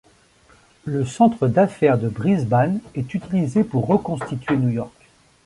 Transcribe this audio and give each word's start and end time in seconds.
Le 0.83 1.05
centre 1.05 1.47
d'affaires 1.47 1.99
de 1.99 2.09
Brisbane 2.09 2.79
est 2.95 3.13
utilisé 3.13 3.63
pour 3.63 3.85
reconstituer 3.85 4.57
New 4.57 4.69
York. 4.69 4.91